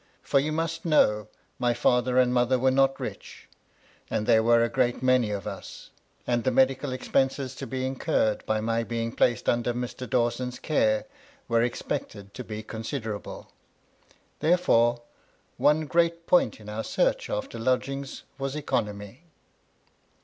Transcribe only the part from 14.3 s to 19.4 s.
therefore, one great point in our search after lodgings was economy.